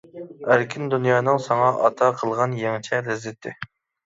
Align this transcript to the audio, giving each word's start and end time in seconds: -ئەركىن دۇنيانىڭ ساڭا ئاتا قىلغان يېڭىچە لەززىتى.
-ئەركىن 0.21 0.87
دۇنيانىڭ 0.93 1.37
ساڭا 1.49 1.67
ئاتا 1.83 2.09
قىلغان 2.23 2.57
يېڭىچە 2.63 3.03
لەززىتى. 3.11 3.55